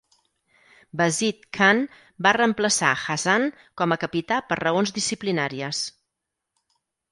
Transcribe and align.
Bazid 1.01 1.43
Khan 1.57 1.81
va 2.29 2.31
reemplaçar 2.37 2.95
Hasan 3.03 3.47
com 3.83 3.95
a 3.97 3.99
capità 4.07 4.41
per 4.49 4.59
raons 4.65 4.97
disciplinàries. 4.99 5.85